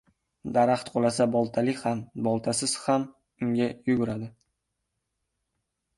•Daraxt 0.53 0.87
qulasa, 0.93 1.27
boltali 1.35 1.75
ham, 1.83 2.01
boltasiz 2.29 2.75
ham 2.85 3.07
unga 3.49 3.71
yuguradi. 3.91 4.31